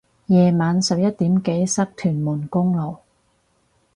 [0.25, 2.95] 夜晚十一點幾塞屯門公路